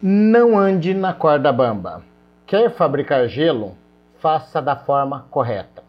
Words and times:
Não 0.00 0.56
ande 0.56 0.94
na 0.94 1.12
corda 1.12 1.52
bamba. 1.52 2.04
Quer 2.46 2.70
fabricar 2.70 3.26
gelo? 3.26 3.74
Faça 4.20 4.62
da 4.62 4.76
forma 4.76 5.26
correta. 5.28 5.82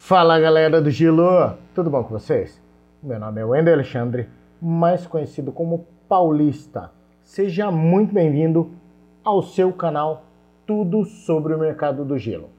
Fala 0.00 0.38
galera 0.38 0.80
do 0.80 0.88
Gelo, 0.88 1.54
tudo 1.74 1.90
bom 1.90 2.04
com 2.04 2.10
vocês? 2.10 2.62
Meu 3.02 3.18
nome 3.18 3.40
é 3.40 3.44
Wendel 3.44 3.74
Alexandre, 3.74 4.28
mais 4.62 5.04
conhecido 5.04 5.50
como 5.50 5.84
Paulista. 6.08 6.92
Seja 7.24 7.72
muito 7.72 8.14
bem-vindo 8.14 8.70
ao 9.24 9.42
seu 9.42 9.72
canal 9.72 10.22
Tudo 10.64 11.04
sobre 11.04 11.52
o 11.52 11.58
Mercado 11.58 12.04
do 12.04 12.16
Gelo. 12.16 12.50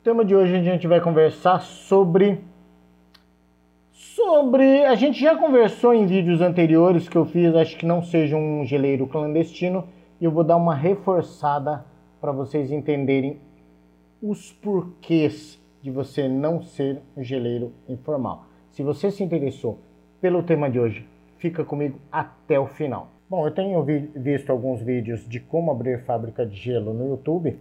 O 0.00 0.02
tema 0.02 0.24
de 0.24 0.34
hoje 0.34 0.56
a 0.56 0.62
gente 0.62 0.88
vai 0.88 1.00
conversar 1.00 1.60
sobre 1.60 2.44
Sobre. 4.28 4.84
A 4.84 4.94
gente 4.94 5.18
já 5.18 5.34
conversou 5.34 5.94
em 5.94 6.04
vídeos 6.04 6.42
anteriores 6.42 7.08
que 7.08 7.16
eu 7.16 7.24
fiz, 7.24 7.54
acho 7.54 7.78
que 7.78 7.86
não 7.86 8.02
seja 8.02 8.36
um 8.36 8.62
geleiro 8.62 9.06
clandestino, 9.06 9.88
e 10.20 10.26
eu 10.26 10.30
vou 10.30 10.44
dar 10.44 10.58
uma 10.58 10.74
reforçada 10.74 11.82
para 12.20 12.30
vocês 12.30 12.70
entenderem 12.70 13.40
os 14.22 14.52
porquês 14.52 15.58
de 15.80 15.90
você 15.90 16.28
não 16.28 16.60
ser 16.60 17.00
um 17.16 17.22
geleiro 17.24 17.72
informal. 17.88 18.44
Se 18.70 18.82
você 18.82 19.10
se 19.10 19.24
interessou 19.24 19.78
pelo 20.20 20.42
tema 20.42 20.68
de 20.68 20.78
hoje, 20.78 21.08
fica 21.38 21.64
comigo 21.64 21.98
até 22.12 22.60
o 22.60 22.66
final. 22.66 23.08
Bom, 23.30 23.46
eu 23.46 23.50
tenho 23.50 23.82
vi 23.82 24.10
visto 24.14 24.50
alguns 24.50 24.82
vídeos 24.82 25.26
de 25.26 25.40
como 25.40 25.70
abrir 25.70 26.04
fábrica 26.04 26.44
de 26.44 26.54
gelo 26.54 26.92
no 26.92 27.08
YouTube, 27.08 27.58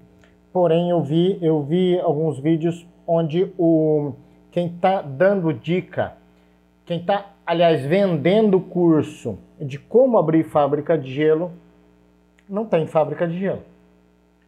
porém 0.52 0.90
eu 0.90 1.02
vi, 1.02 1.40
eu 1.42 1.64
vi 1.64 1.98
alguns 1.98 2.38
vídeos 2.40 2.86
onde 3.08 3.54
o 3.58 4.12
quem 4.52 4.68
está 4.68 5.02
dando 5.02 5.54
dica 5.54 6.27
quem 6.88 7.00
está, 7.02 7.34
aliás, 7.46 7.86
vendendo 7.86 8.58
o 8.58 8.62
curso 8.62 9.38
de 9.60 9.78
como 9.78 10.18
abrir 10.18 10.46
fábrica 10.46 10.98
de 10.98 11.14
gelo, 11.14 11.52
não 12.50 12.66
tem 12.66 12.88
fábrica 12.88 13.28
de 13.28 13.38
gelo. 13.38 13.62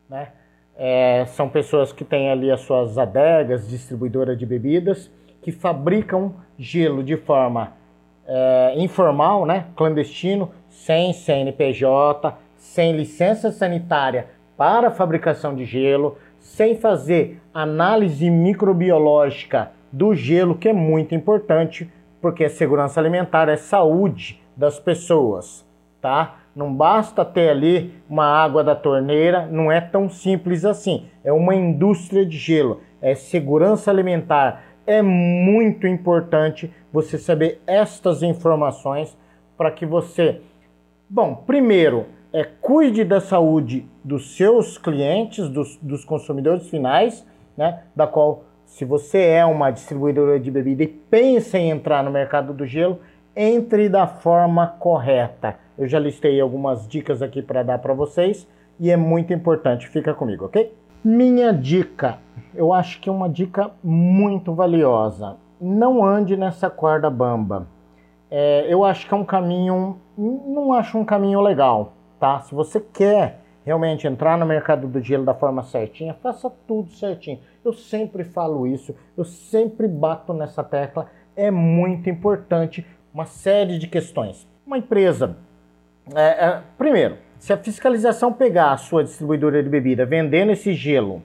Né? 0.09 0.29
É, 0.77 1.25
são 1.27 1.49
pessoas 1.49 1.91
que 1.91 2.05
têm 2.05 2.29
ali 2.31 2.49
as 2.49 2.61
suas 2.61 2.97
adegas, 2.97 3.67
distribuidora 3.67 4.37
de 4.37 4.45
bebidas, 4.45 5.11
que 5.41 5.51
fabricam 5.51 6.33
gelo 6.57 7.03
de 7.03 7.17
forma 7.17 7.73
é, 8.25 8.73
informal, 8.77 9.45
né? 9.45 9.65
clandestino, 9.75 10.49
sem 10.69 11.11
CNPJ, 11.11 12.37
sem 12.55 12.95
licença 12.95 13.51
sanitária 13.51 14.27
para 14.55 14.91
fabricação 14.91 15.53
de 15.53 15.65
gelo, 15.65 16.17
sem 16.39 16.75
fazer 16.77 17.41
análise 17.53 18.29
microbiológica 18.29 19.73
do 19.91 20.15
gelo, 20.15 20.55
que 20.55 20.69
é 20.69 20.73
muito 20.73 21.13
importante 21.13 21.89
porque 22.21 22.45
a 22.45 22.49
segurança 22.49 22.99
alimentar 22.99 23.49
é 23.49 23.57
saúde 23.57 24.41
das 24.55 24.79
pessoas, 24.79 25.65
tá? 26.01 26.35
Não 26.55 26.73
basta 26.73 27.23
ter 27.23 27.49
ali 27.49 27.93
uma 28.09 28.25
água 28.25 28.63
da 28.63 28.75
torneira, 28.75 29.47
não 29.47 29.71
é 29.71 29.79
tão 29.79 30.09
simples 30.09 30.65
assim. 30.65 31.05
É 31.23 31.31
uma 31.31 31.55
indústria 31.55 32.25
de 32.25 32.37
gelo, 32.37 32.81
é 33.01 33.15
segurança 33.15 33.89
alimentar. 33.89 34.63
É 34.85 35.01
muito 35.01 35.87
importante 35.87 36.73
você 36.91 37.17
saber 37.17 37.61
estas 37.65 38.23
informações 38.23 39.17
para 39.57 39.71
que 39.71 39.85
você, 39.85 40.41
bom, 41.09 41.35
primeiro, 41.35 42.07
é 42.33 42.43
cuide 42.43 43.03
da 43.03 43.19
saúde 43.19 43.87
dos 44.03 44.35
seus 44.35 44.77
clientes, 44.77 45.47
dos, 45.49 45.77
dos 45.77 46.03
consumidores 46.05 46.67
finais, 46.69 47.25
né, 47.57 47.83
da 47.95 48.07
qual 48.07 48.43
se 48.69 48.85
você 48.85 49.17
é 49.17 49.43
uma 49.43 49.71
distribuidora 49.71 50.39
de 50.39 50.51
bebida 50.51 50.83
e 50.83 50.87
pensa 50.87 51.57
em 51.57 51.71
entrar 51.71 52.03
no 52.03 52.11
mercado 52.11 52.53
do 52.53 52.67
gelo, 52.67 52.99
entre 53.35 53.89
da 53.89 54.05
forma 54.05 54.67
correta. 54.67 55.55
Eu 55.77 55.87
já 55.87 55.97
listei 55.97 56.39
algumas 56.39 56.87
dicas 56.87 57.21
aqui 57.21 57.41
para 57.41 57.63
dar 57.63 57.79
para 57.79 57.93
vocês 57.93 58.47
e 58.79 58.91
é 58.91 58.95
muito 58.95 59.33
importante. 59.33 59.87
Fica 59.87 60.13
comigo, 60.13 60.45
ok? 60.45 60.73
Minha 61.03 61.51
dica, 61.51 62.19
eu 62.53 62.71
acho 62.71 63.01
que 63.01 63.09
é 63.09 63.11
uma 63.11 63.27
dica 63.27 63.71
muito 63.83 64.53
valiosa. 64.53 65.37
Não 65.59 66.05
ande 66.05 66.37
nessa 66.37 66.69
corda 66.69 67.09
bamba. 67.09 67.67
É, 68.29 68.65
eu 68.69 68.85
acho 68.85 69.07
que 69.07 69.13
é 69.13 69.17
um 69.17 69.25
caminho, 69.25 69.97
não 70.15 70.71
acho 70.73 70.97
um 70.97 71.03
caminho 71.03 71.41
legal, 71.41 71.93
tá? 72.19 72.39
Se 72.41 72.53
você 72.53 72.79
quer 72.79 73.41
realmente 73.69 74.07
entrar 74.07 74.35
no 74.35 74.47
mercado 74.47 74.87
do 74.87 74.99
gelo 74.99 75.23
da 75.23 75.35
forma 75.35 75.61
certinha, 75.61 76.15
faça 76.15 76.51
tudo 76.67 76.89
certinho. 76.89 77.39
Eu 77.63 77.71
sempre 77.71 78.23
falo 78.23 78.65
isso, 78.65 78.95
eu 79.15 79.23
sempre 79.23 79.87
bato 79.87 80.33
nessa 80.33 80.63
tecla. 80.63 81.07
É 81.35 81.51
muito 81.51 82.09
importante 82.09 82.83
uma 83.13 83.25
série 83.25 83.77
de 83.77 83.87
questões. 83.87 84.47
Uma 84.65 84.79
empresa, 84.79 85.37
é, 86.15 86.47
é, 86.47 86.61
primeiro, 86.79 87.17
se 87.37 87.53
a 87.53 87.57
fiscalização 87.57 88.33
pegar 88.33 88.71
a 88.71 88.77
sua 88.77 89.03
distribuidora 89.03 89.61
de 89.61 89.69
bebida 89.69 90.03
vendendo 90.03 90.51
esse 90.51 90.73
gelo, 90.73 91.21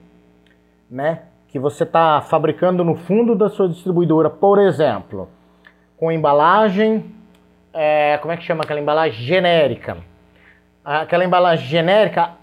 né, 0.87 1.23
que 1.47 1.57
você 1.57 1.81
está 1.81 2.21
fabricando 2.21 2.83
no 2.83 2.93
fundo 2.93 3.33
da 3.33 3.49
sua 3.49 3.67
distribuidora, 3.67 4.29
por 4.29 4.59
exemplo, 4.59 5.27
com 5.97 6.11
embalagem, 6.11 7.05
é, 7.73 8.19
como 8.19 8.31
é 8.31 8.37
que 8.37 8.43
chama 8.43 8.63
aquela 8.63 8.79
embalagem 8.79 9.19
genérica? 9.25 9.97
Aquela 10.85 11.25
embalagem 11.25 11.65
genérica, 11.65 12.33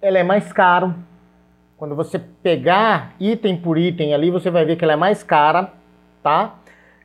ela 0.00 0.18
é 0.18 0.22
mais 0.22 0.50
caro, 0.50 0.94
quando 1.76 1.94
você 1.94 2.18
pegar 2.18 3.12
item 3.20 3.58
por 3.58 3.76
item 3.76 4.14
ali, 4.14 4.30
você 4.30 4.50
vai 4.50 4.64
ver 4.64 4.76
que 4.76 4.84
ela 4.84 4.94
é 4.94 4.96
mais 4.96 5.22
cara, 5.22 5.70
tá? 6.22 6.54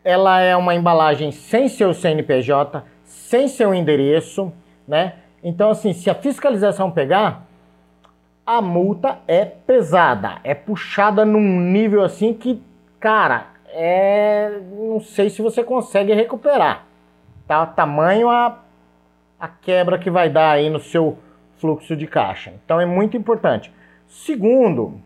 Ela 0.06 0.40
é 0.40 0.56
uma 0.56 0.74
embalagem 0.74 1.34
sem 1.34 1.68
seu 1.68 1.94
CNPJ, 1.94 2.84
sem 3.04 3.50
seu 3.50 3.74
endereço, 3.74 4.54
né? 4.88 5.16
Então, 5.44 5.70
assim, 5.70 5.92
se 5.92 6.10
a 6.10 6.16
fiscalização 6.16 6.92
pegar, 6.92 7.46
a 8.46 8.62
multa 8.62 9.20
é 9.28 9.44
pesada, 9.44 10.38
é 10.44 10.54
puxada 10.54 11.26
num 11.26 11.60
nível 11.60 12.02
assim 12.02 12.34
que, 12.34 12.64
cara, 13.02 13.48
é. 13.68 14.60
Não 14.72 15.02
sei 15.02 15.30
se 15.30 15.42
você 15.42 15.64
consegue 15.64 16.14
recuperar, 16.14 16.86
tá? 17.48 17.66
Tamanho 17.66 18.30
a, 18.30 18.60
a 19.40 19.48
quebra 19.48 19.98
que 19.98 20.10
vai 20.10 20.30
dar 20.30 20.52
aí 20.52 20.70
no 20.70 20.80
seu 20.80 21.18
fluxo 21.58 21.96
de 21.96 22.08
caixa. 22.08 22.54
Então, 22.64 22.80
é 22.80 22.86
muito 22.86 23.16
importante. 23.16 23.72
Segundo, 24.08 25.00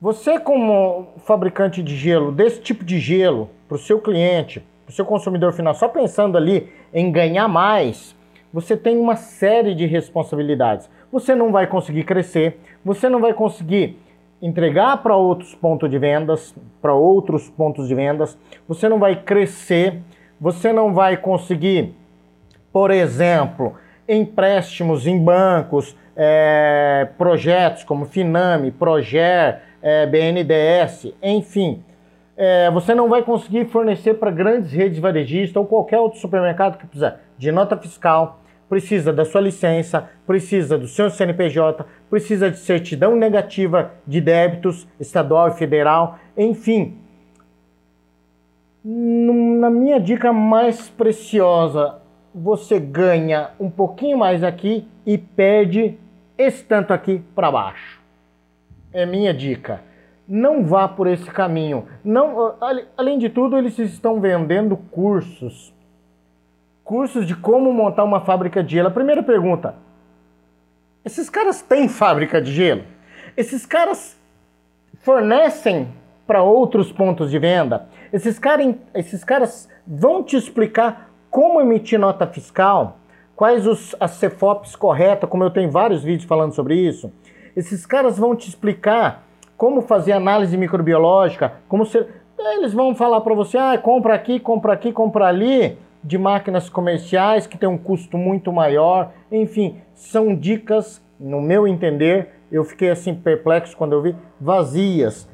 você 0.00 0.38
como 0.38 1.08
fabricante 1.24 1.82
de 1.82 1.94
gelo, 1.96 2.32
desse 2.32 2.60
tipo 2.60 2.84
de 2.84 2.98
gelo, 2.98 3.50
para 3.68 3.76
o 3.76 3.78
seu 3.78 4.00
cliente, 4.00 4.60
para 4.84 4.92
o 4.92 4.94
seu 4.94 5.04
consumidor 5.04 5.52
final, 5.52 5.74
só 5.74 5.88
pensando 5.88 6.36
ali 6.36 6.72
em 6.92 7.12
ganhar 7.12 7.46
mais, 7.46 8.16
você 8.52 8.76
tem 8.76 8.98
uma 8.98 9.14
série 9.14 9.74
de 9.74 9.86
responsabilidades. 9.86 10.90
Você 11.12 11.34
não 11.34 11.52
vai 11.52 11.66
conseguir 11.66 12.04
crescer, 12.04 12.58
você 12.84 13.08
não 13.08 13.20
vai 13.20 13.32
conseguir 13.32 13.96
entregar 14.42 15.02
para 15.02 15.14
outros 15.14 15.54
pontos 15.54 15.90
de 15.90 15.98
vendas, 15.98 16.54
para 16.80 16.94
outros 16.94 17.50
pontos 17.50 17.86
de 17.86 17.94
vendas, 17.94 18.38
você 18.66 18.88
não 18.88 18.98
vai 18.98 19.22
crescer, 19.22 20.00
você 20.40 20.72
não 20.72 20.94
vai 20.94 21.16
conseguir, 21.16 21.94
por 22.72 22.90
exemplo, 22.90 23.74
empréstimos 24.08 25.06
em 25.06 25.18
bancos, 25.22 25.96
é, 26.16 27.08
projetos 27.16 27.84
como 27.84 28.04
Finame, 28.04 28.70
Proger, 28.70 29.60
é, 29.82 30.08
enfim. 31.22 31.82
É, 32.36 32.70
você 32.70 32.94
não 32.94 33.08
vai 33.08 33.22
conseguir 33.22 33.66
fornecer 33.66 34.14
para 34.14 34.30
grandes 34.30 34.72
redes 34.72 34.98
varejistas 34.98 35.56
ou 35.56 35.66
qualquer 35.66 35.98
outro 35.98 36.18
supermercado 36.18 36.78
que 36.78 36.86
precisa 36.86 37.20
de 37.36 37.52
nota 37.52 37.76
fiscal, 37.76 38.40
precisa 38.68 39.12
da 39.12 39.24
sua 39.24 39.40
licença, 39.40 40.08
precisa 40.26 40.78
do 40.78 40.86
seu 40.86 41.10
CNPJ, 41.10 41.84
precisa 42.08 42.50
de 42.50 42.58
certidão 42.58 43.16
negativa 43.16 43.92
de 44.06 44.20
débitos 44.20 44.86
estadual 44.98 45.48
e 45.48 45.52
federal, 45.52 46.18
enfim. 46.36 46.96
Na 48.82 49.68
minha 49.68 50.00
dica 50.00 50.32
mais 50.32 50.88
preciosa, 50.88 51.99
você 52.34 52.78
ganha 52.78 53.50
um 53.58 53.70
pouquinho 53.70 54.18
mais 54.18 54.42
aqui 54.42 54.86
e 55.04 55.18
perde 55.18 55.98
esse 56.38 56.64
tanto 56.64 56.92
aqui 56.92 57.22
para 57.34 57.50
baixo. 57.50 58.00
É 58.92 59.04
minha 59.04 59.34
dica. 59.34 59.82
Não 60.26 60.64
vá 60.64 60.86
por 60.86 61.06
esse 61.06 61.28
caminho. 61.30 61.86
Não, 62.04 62.54
além 62.96 63.18
de 63.18 63.28
tudo, 63.28 63.58
eles 63.58 63.78
estão 63.78 64.20
vendendo 64.20 64.76
cursos. 64.76 65.74
Cursos 66.84 67.26
de 67.26 67.34
como 67.34 67.72
montar 67.72 68.04
uma 68.04 68.20
fábrica 68.20 68.62
de 68.62 68.74
gelo. 68.74 68.88
A 68.88 68.92
primeira 68.92 69.22
pergunta: 69.22 69.74
esses 71.04 71.28
caras 71.28 71.62
têm 71.62 71.88
fábrica 71.88 72.40
de 72.40 72.52
gelo? 72.52 72.84
Esses 73.36 73.66
caras 73.66 74.16
fornecem 75.00 75.88
para 76.26 76.42
outros 76.42 76.92
pontos 76.92 77.30
de 77.30 77.38
venda? 77.38 77.88
Esses, 78.12 78.38
cara, 78.38 78.62
esses 78.94 79.24
caras 79.24 79.68
vão 79.86 80.22
te 80.22 80.36
explicar 80.36 81.09
como 81.30 81.60
emitir 81.60 81.98
nota 81.98 82.26
fiscal, 82.26 82.98
quais 83.36 83.66
os, 83.66 83.94
as 84.00 84.18
CFOPs 84.18 84.76
corretas, 84.76 85.30
como 85.30 85.44
eu 85.44 85.50
tenho 85.50 85.70
vários 85.70 86.02
vídeos 86.02 86.28
falando 86.28 86.52
sobre 86.52 86.74
isso. 86.74 87.12
Esses 87.56 87.86
caras 87.86 88.18
vão 88.18 88.34
te 88.34 88.48
explicar 88.48 89.24
como 89.56 89.82
fazer 89.82 90.12
análise 90.12 90.56
microbiológica, 90.56 91.54
como 91.68 91.86
se, 91.86 92.04
eles 92.38 92.72
vão 92.72 92.94
falar 92.94 93.20
para 93.20 93.34
você, 93.34 93.56
ah, 93.56 93.78
compra 93.78 94.14
aqui, 94.14 94.40
compra 94.40 94.72
aqui, 94.72 94.92
compra 94.92 95.26
ali, 95.26 95.78
de 96.02 96.18
máquinas 96.18 96.68
comerciais 96.68 97.46
que 97.46 97.58
tem 97.58 97.68
um 97.68 97.78
custo 97.78 98.16
muito 98.18 98.52
maior. 98.52 99.12
Enfim, 99.30 99.80
são 99.94 100.34
dicas, 100.34 101.02
no 101.18 101.40
meu 101.40 101.66
entender, 101.66 102.30
eu 102.50 102.64
fiquei 102.64 102.90
assim 102.90 103.14
perplexo 103.14 103.76
quando 103.76 103.92
eu 103.92 104.02
vi, 104.02 104.16
vazias. 104.40 105.28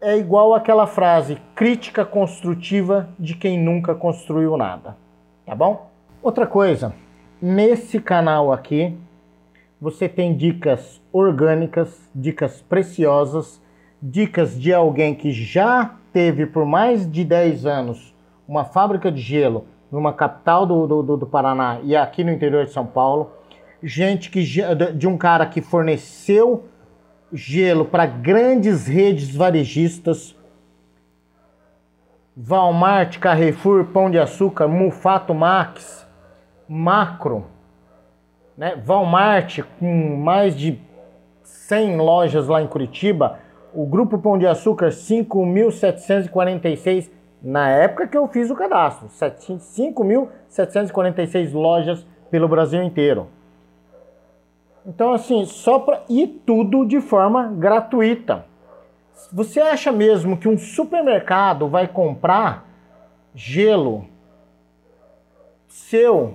É 0.00 0.16
igual 0.18 0.54
aquela 0.54 0.86
frase, 0.86 1.38
crítica 1.54 2.04
construtiva 2.04 3.08
de 3.18 3.34
quem 3.34 3.58
nunca 3.58 3.94
construiu 3.94 4.54
nada. 4.56 4.94
Tá 5.46 5.54
bom? 5.54 5.90
Outra 6.22 6.46
coisa, 6.46 6.94
nesse 7.40 7.98
canal 7.98 8.52
aqui, 8.52 8.94
você 9.80 10.06
tem 10.06 10.36
dicas 10.36 11.00
orgânicas, 11.10 12.10
dicas 12.14 12.60
preciosas, 12.60 13.60
dicas 14.02 14.60
de 14.60 14.72
alguém 14.72 15.14
que 15.14 15.32
já 15.32 15.94
teve 16.12 16.44
por 16.44 16.66
mais 16.66 17.10
de 17.10 17.24
10 17.24 17.64
anos 17.64 18.14
uma 18.46 18.64
fábrica 18.64 19.10
de 19.10 19.20
gelo 19.20 19.64
numa 19.90 20.12
capital 20.12 20.66
do, 20.66 20.86
do, 21.02 21.16
do 21.16 21.26
Paraná 21.26 21.80
e 21.82 21.96
aqui 21.96 22.22
no 22.22 22.32
interior 22.32 22.66
de 22.66 22.72
São 22.72 22.84
Paulo, 22.84 23.32
gente 23.82 24.30
que 24.30 24.42
de 24.42 25.08
um 25.08 25.16
cara 25.16 25.46
que 25.46 25.62
forneceu 25.62 26.64
gelo 27.32 27.84
para 27.84 28.06
grandes 28.06 28.86
redes 28.86 29.34
varejistas, 29.34 30.36
Walmart, 32.36 33.18
Carrefour, 33.18 33.86
Pão 33.86 34.08
de 34.10 34.18
Açúcar, 34.18 34.68
Mufato 34.68 35.34
Max, 35.34 36.06
Macro, 36.68 37.46
né? 38.56 38.80
Walmart 38.86 39.60
com 39.78 40.16
mais 40.16 40.56
de 40.56 40.78
100 41.42 41.96
lojas 41.96 42.46
lá 42.48 42.62
em 42.62 42.66
Curitiba, 42.66 43.38
o 43.72 43.86
Grupo 43.86 44.18
Pão 44.18 44.36
de 44.38 44.46
Açúcar 44.46 44.88
5.746 44.88 47.10
na 47.42 47.68
época 47.70 48.06
que 48.06 48.16
eu 48.16 48.26
fiz 48.28 48.48
o 48.50 48.56
cadastro, 48.56 49.08
5.746 49.08 51.52
lojas 51.52 52.06
pelo 52.30 52.48
Brasil 52.48 52.82
inteiro. 52.82 53.28
Então 54.86 55.12
assim, 55.12 55.44
só 55.44 55.80
para 55.80 56.02
e 56.08 56.26
tudo 56.26 56.86
de 56.86 57.00
forma 57.00 57.48
gratuita. 57.48 58.46
Você 59.32 59.60
acha 59.60 59.90
mesmo 59.90 60.36
que 60.36 60.48
um 60.48 60.56
supermercado 60.56 61.68
vai 61.68 61.88
comprar 61.88 62.64
gelo 63.34 64.06
seu 65.66 66.34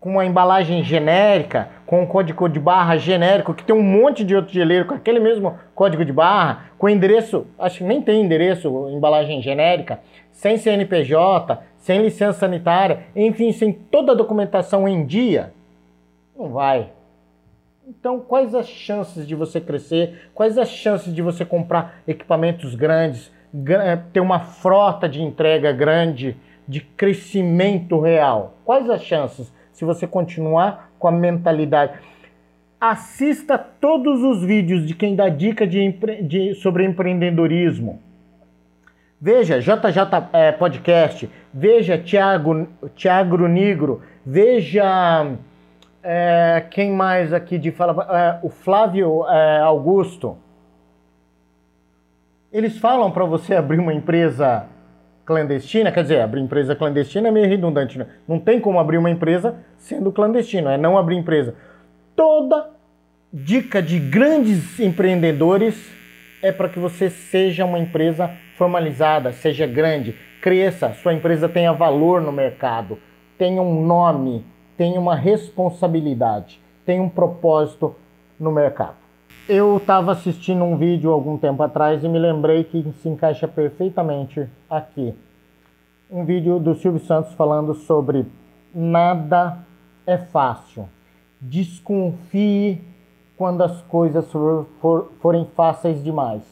com 0.00 0.10
uma 0.10 0.26
embalagem 0.26 0.84
genérica, 0.84 1.70
com 1.86 2.02
um 2.02 2.06
código 2.06 2.48
de 2.48 2.60
barra 2.60 2.96
genérico, 2.96 3.54
que 3.54 3.64
tem 3.64 3.74
um 3.74 3.82
monte 3.82 4.22
de 4.22 4.36
outro 4.36 4.52
geleiro 4.52 4.86
com 4.86 4.94
aquele 4.94 5.18
mesmo 5.18 5.58
código 5.74 6.04
de 6.04 6.12
barra, 6.12 6.66
com 6.76 6.90
endereço, 6.90 7.46
acho 7.58 7.78
que 7.78 7.84
nem 7.84 8.02
tem 8.02 8.22
endereço, 8.22 8.68
embalagem 8.90 9.40
genérica, 9.40 10.00
sem 10.30 10.58
CNPJ, 10.58 11.58
sem 11.78 12.02
licença 12.02 12.40
sanitária, 12.40 13.06
enfim, 13.16 13.50
sem 13.52 13.72
toda 13.72 14.12
a 14.12 14.14
documentação 14.14 14.86
em 14.86 15.06
dia, 15.06 15.54
não 16.36 16.50
vai. 16.50 16.90
Então, 17.86 18.20
quais 18.20 18.54
as 18.54 18.66
chances 18.66 19.26
de 19.26 19.34
você 19.34 19.60
crescer? 19.60 20.30
Quais 20.34 20.56
as 20.56 20.68
chances 20.68 21.14
de 21.14 21.22
você 21.22 21.44
comprar 21.44 22.02
equipamentos 22.06 22.74
grandes, 22.74 23.30
ter 24.12 24.20
uma 24.20 24.40
frota 24.40 25.08
de 25.08 25.22
entrega 25.22 25.72
grande, 25.72 26.36
de 26.66 26.80
crescimento 26.80 28.00
real? 28.00 28.58
Quais 28.64 28.88
as 28.88 29.02
chances? 29.02 29.52
se 29.74 29.84
você 29.84 30.06
continuar 30.06 30.90
com 30.98 31.08
a 31.08 31.12
mentalidade. 31.12 31.98
Assista 32.80 33.58
todos 33.58 34.22
os 34.22 34.42
vídeos 34.42 34.86
de 34.86 34.94
quem 34.94 35.14
dá 35.14 35.28
dica 35.28 35.66
de, 35.66 35.92
de 36.22 36.54
sobre 36.54 36.84
empreendedorismo. 36.84 38.00
Veja 39.20 39.60
JJ 39.60 40.28
é, 40.32 40.52
Podcast, 40.52 41.28
veja 41.52 41.98
Tiago, 41.98 42.68
Tiago 42.94 43.48
Negro, 43.48 44.02
veja 44.24 45.32
é, 46.04 46.62
quem 46.70 46.92
mais 46.92 47.32
aqui 47.32 47.56
de 47.56 47.70
fala, 47.70 48.06
é, 48.10 48.46
o 48.46 48.50
Flávio 48.50 49.26
é, 49.26 49.60
Augusto. 49.60 50.36
Eles 52.52 52.78
falam 52.78 53.10
para 53.10 53.24
você 53.24 53.54
abrir 53.54 53.78
uma 53.78 53.92
empresa 53.92 54.66
clandestina, 55.24 55.90
quer 55.90 56.02
dizer, 56.02 56.20
abrir 56.20 56.42
empresa 56.42 56.76
clandestina 56.76 57.28
é 57.28 57.30
meio 57.30 57.48
redundante, 57.48 57.98
né? 57.98 58.06
Não 58.28 58.38
tem 58.38 58.60
como 58.60 58.78
abrir 58.78 58.98
uma 58.98 59.10
empresa 59.10 59.56
sendo 59.78 60.12
clandestino, 60.12 60.68
é 60.68 60.76
não 60.76 60.98
abrir 60.98 61.16
empresa. 61.16 61.54
Toda 62.14 62.70
dica 63.32 63.82
de 63.82 63.98
grandes 63.98 64.78
empreendedores 64.78 65.90
é 66.42 66.52
para 66.52 66.68
que 66.68 66.78
você 66.78 67.08
seja 67.08 67.64
uma 67.64 67.78
empresa 67.78 68.30
formalizada, 68.56 69.32
seja 69.32 69.66
grande, 69.66 70.14
cresça, 70.42 70.92
sua 71.02 71.14
empresa 71.14 71.48
tenha 71.48 71.72
valor 71.72 72.20
no 72.20 72.30
mercado, 72.30 72.98
tenha 73.38 73.62
um 73.62 73.84
nome, 73.84 74.44
tenha 74.76 74.98
uma 75.00 75.14
responsabilidade, 75.14 76.60
tenha 76.84 77.02
um 77.02 77.08
propósito 77.08 77.94
no 78.38 78.50
mercado. 78.50 78.96
Eu 79.48 79.76
estava 79.76 80.12
assistindo 80.12 80.64
um 80.64 80.76
vídeo 80.76 81.10
algum 81.10 81.36
tempo 81.36 81.62
atrás 81.62 82.02
e 82.02 82.08
me 82.08 82.18
lembrei 82.18 82.64
que 82.64 82.82
se 83.02 83.08
encaixa 83.08 83.46
perfeitamente 83.46 84.48
aqui. 84.70 85.14
Um 86.10 86.24
vídeo 86.24 86.58
do 86.58 86.74
Silvio 86.74 87.00
Santos 87.00 87.34
falando 87.34 87.74
sobre 87.74 88.26
nada 88.74 89.58
é 90.06 90.16
fácil. 90.16 90.88
Desconfie 91.40 92.80
quando 93.36 93.62
as 93.62 93.82
coisas 93.82 94.30
for, 94.30 94.66
for, 94.80 95.12
forem 95.20 95.44
fáceis 95.54 96.02
demais. 96.02 96.42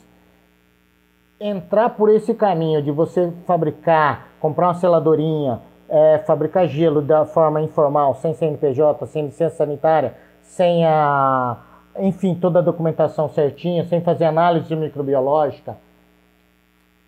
Entrar 1.41 1.91
por 1.91 2.11
esse 2.11 2.35
caminho 2.35 2.83
de 2.83 2.91
você 2.91 3.33
fabricar, 3.47 4.29
comprar 4.39 4.69
uma 4.69 4.75
seladorinha, 4.75 5.61
é, 5.93 6.17
fabricar 6.27 6.67
gelo 6.67 7.03
da 7.03 7.27
forma 7.27 7.61
informal, 7.61 8.15
sem 8.15 8.33
CNPJ, 8.33 9.07
sem 9.07 9.27
licença 9.27 9.57
sanitária, 9.57 10.15
sem 10.41 10.87
a 10.87 11.59
enfim, 11.99 12.35
toda 12.35 12.61
a 12.61 12.63
documentação 12.63 13.29
certinha, 13.29 13.85
sem 13.85 14.01
fazer 14.01 14.25
análise 14.25 14.75
microbiológica. 14.75 15.77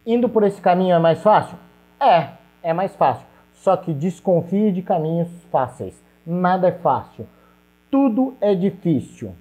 Indo 0.06 0.28
por 0.28 0.42
esse 0.42 0.60
caminho 0.60 0.94
é 0.94 0.98
mais 0.98 1.22
fácil? 1.22 1.56
É, 1.98 2.28
é 2.62 2.74
mais 2.74 2.94
fácil. 2.94 3.26
Só 3.54 3.74
que 3.78 3.94
desconfie 3.94 4.70
de 4.70 4.82
caminhos 4.82 5.30
fáceis. 5.50 5.94
Nada 6.26 6.68
é 6.68 6.72
fácil. 6.72 7.26
Tudo 7.90 8.34
é 8.38 8.54
difícil. 8.54 9.34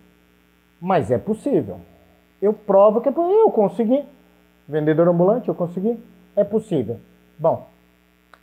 Mas 0.80 1.12
é 1.12 1.18
possível. 1.18 1.82
Eu 2.42 2.54
provo 2.54 3.02
que 3.02 3.10
é. 3.10 3.12
Eu 3.12 3.52
consegui. 3.52 4.06
Vendedor 4.66 5.10
ambulante, 5.10 5.50
eu 5.50 5.56
consegui. 5.56 6.02
É 6.34 6.46
possível. 6.46 7.02
Bom, 7.38 7.68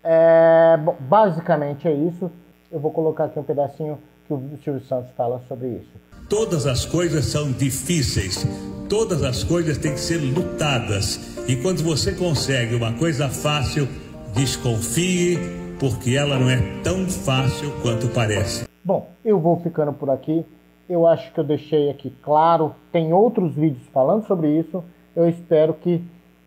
é, 0.03 0.77
bom, 0.77 0.97
basicamente 1.01 1.87
é 1.87 1.93
isso. 1.93 2.31
Eu 2.71 2.81
vou 2.81 2.91
colocar 2.91 3.25
aqui 3.25 3.39
um 3.39 3.43
pedacinho 3.43 3.99
que 4.27 4.33
o 4.33 4.59
Silvio 4.63 4.83
Santos 4.85 5.11
fala 5.17 5.43
sobre 5.49 5.69
isso. 5.69 5.91
Todas 6.29 6.67
as 6.67 6.85
coisas 6.85 7.25
são 7.25 7.51
difíceis, 7.51 8.47
todas 8.89 9.25
as 9.25 9.43
coisas 9.43 9.77
têm 9.77 9.93
que 9.93 10.01
ser 10.01 10.19
lutadas. 10.19 11.37
E 11.49 11.57
quando 11.57 11.83
você 11.83 12.13
consegue 12.13 12.77
uma 12.77 12.93
coisa 12.93 13.29
fácil, 13.29 13.89
desconfie, 14.33 15.39
porque 15.81 16.17
ela 16.17 16.39
não 16.39 16.49
é 16.49 16.59
tão 16.85 17.09
fácil 17.09 17.73
quanto 17.83 18.07
parece. 18.09 18.69
Bom, 18.85 19.11
eu 19.25 19.41
vou 19.41 19.59
ficando 19.61 19.93
por 19.93 20.09
aqui. 20.09 20.45
Eu 20.89 21.07
acho 21.07 21.33
que 21.33 21.41
eu 21.41 21.45
deixei 21.45 21.91
aqui 21.91 22.13
claro. 22.23 22.75
Tem 22.93 23.13
outros 23.13 23.55
vídeos 23.55 23.87
falando 23.93 24.27
sobre 24.27 24.57
isso. 24.57 24.85
Eu 25.17 25.29
espero 25.29 25.75
que 25.75 26.05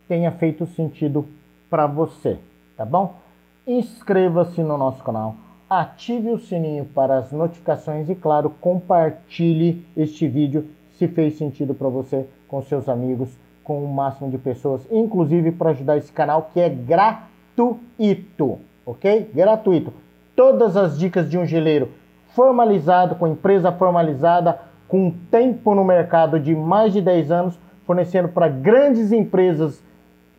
tenha 0.08 0.32
feito 0.32 0.66
sentido 0.68 1.28
para 1.70 1.88
você, 1.88 2.38
tá 2.78 2.86
bom? 2.86 3.23
Inscreva-se 3.66 4.62
no 4.62 4.78
nosso 4.78 5.02
canal 5.04 5.36
ative 5.70 6.30
o 6.30 6.38
sininho 6.38 6.86
para 6.86 7.18
as 7.18 7.32
notificações 7.32 8.10
e, 8.10 8.16
claro, 8.16 8.50
compartilhe 8.62 9.86
este 9.96 10.28
vídeo 10.28 10.68
se 10.98 11.08
fez 11.08 11.38
sentido 11.38 11.74
para 11.74 11.90
você 11.90 12.28
com 12.48 12.62
seus 12.62 12.88
amigos, 12.88 13.30
com 13.64 13.84
o 13.84 13.92
máximo 13.92 14.30
de 14.30 14.38
pessoas, 14.38 14.86
inclusive 14.92 15.52
para 15.52 15.72
ajudar 15.72 15.98
esse 15.98 16.12
canal 16.12 16.50
que 16.54 16.60
é 16.60 16.70
gratuito, 16.70 18.60
ok? 18.86 19.32
Gratuito. 19.34 19.94
Todas 20.36 20.76
as 20.78 21.00
dicas 21.00 21.30
de 21.30 21.38
um 21.38 21.46
geleiro 21.46 21.90
formalizado, 22.36 23.16
com 23.16 23.28
empresa 23.28 23.72
formalizada, 23.72 24.60
com 24.88 25.12
tempo 25.32 25.74
no 25.74 25.84
mercado 25.84 26.40
de 26.40 26.54
mais 26.54 26.94
de 26.94 27.02
10 27.02 27.32
anos, 27.32 27.60
fornecendo 27.86 28.28
para 28.28 28.48
grandes 28.48 29.12
empresas, 29.12 29.82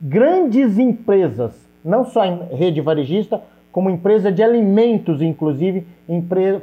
grandes 0.01 0.79
empresas, 0.79 1.64
não 1.85 2.05
só 2.05 2.25
em 2.25 2.45
rede 2.55 2.81
varejista, 2.81 3.43
como 3.71 3.91
empresa 3.91 4.31
de 4.31 4.43
alimentos, 4.43 5.21
inclusive, 5.21 5.87